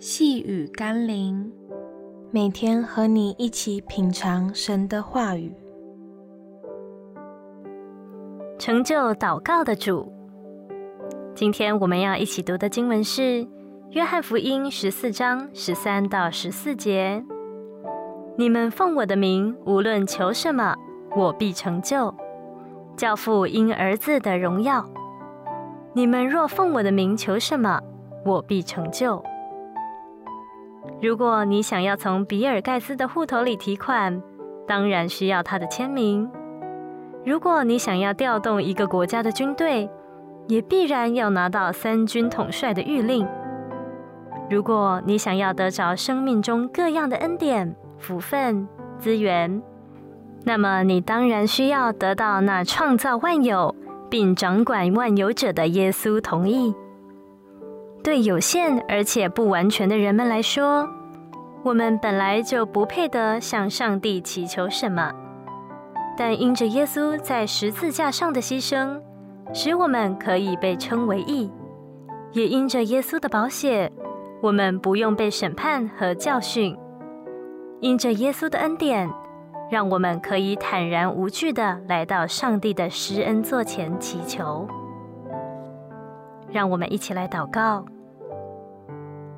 [0.00, 1.50] 细雨甘霖，
[2.30, 5.52] 每天和你一起品尝神的话语，
[8.60, 10.12] 成就祷告的主。
[11.34, 13.22] 今天我们要一起读的经文是
[13.90, 17.24] 《约翰福音》十四章十三到十四节
[18.38, 20.76] ：“你们奉我的名，无论求什么，
[21.16, 22.14] 我必成就，
[22.96, 24.88] 教父因儿子的荣耀。
[25.92, 27.82] 你们若奉我的名求什么，
[28.24, 29.20] 我必成就。”
[31.00, 34.22] 如果你想要从比尔盖茨的户头里提款，
[34.66, 36.28] 当然需要他的签名。
[37.24, 39.88] 如果你想要调动一个国家的军队，
[40.48, 43.26] 也必然要拿到三军统帅的谕令。
[44.50, 48.66] 如果你想要得着生命中各样的恩典、福分、
[48.98, 49.62] 资源，
[50.44, 53.74] 那么你当然需要得到那创造万有
[54.08, 56.74] 并掌管万有者的耶稣同意。
[58.02, 60.88] 对有限而且不完全的人们来说，
[61.62, 65.12] 我们本来就不配得向上帝祈求什么。
[66.16, 69.00] 但因着耶稣在十字架上的牺牲，
[69.52, 71.50] 使我们可以被称为义；
[72.32, 73.92] 也因着耶稣的宝血，
[74.40, 76.76] 我们不用被审判和教训。
[77.80, 79.08] 因着耶稣的恩典，
[79.70, 84.66] 让我们可以坦然无惧地来到上帝的施恩座前祈求。
[86.50, 87.84] 让我们一起来祷告：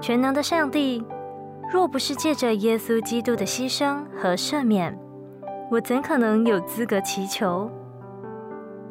[0.00, 1.04] 全能的上帝，
[1.72, 4.98] 若不是借着耶稣基督的牺牲和赦免，
[5.70, 7.70] 我怎可能有资格祈求？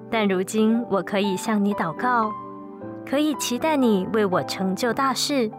[0.10, 2.32] 但如今我可以向你祷告，
[3.06, 5.52] 可以期待你为我成就大事，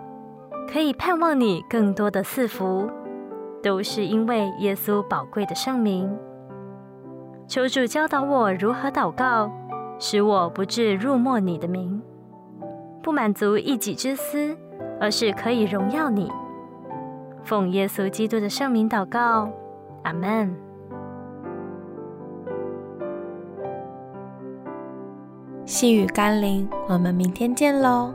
[0.73, 2.89] 可以盼望你更多的赐福，
[3.63, 6.11] 都是因为耶稣宝贵的圣名。
[7.47, 9.51] 求主教导我如何祷告，
[9.99, 12.03] 使我不致入没你的名。
[13.07, 14.59] 不满足一己之私，
[15.01, 16.29] 而是可以荣耀你。
[17.45, 19.49] 奉耶稣基督的圣名祷告，
[20.03, 20.53] 阿门。
[25.65, 28.13] 细雨甘霖，我们明天见喽。